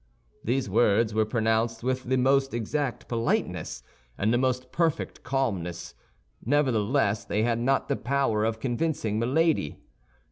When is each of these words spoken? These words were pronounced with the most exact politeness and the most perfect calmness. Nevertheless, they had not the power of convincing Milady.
These 0.43 0.67
words 0.67 1.13
were 1.13 1.25
pronounced 1.27 1.83
with 1.83 2.05
the 2.05 2.17
most 2.17 2.55
exact 2.55 3.07
politeness 3.07 3.83
and 4.17 4.33
the 4.33 4.37
most 4.39 4.71
perfect 4.71 5.21
calmness. 5.21 5.93
Nevertheless, 6.43 7.23
they 7.23 7.43
had 7.43 7.59
not 7.59 7.87
the 7.87 7.95
power 7.97 8.43
of 8.43 8.59
convincing 8.59 9.19
Milady. 9.19 9.77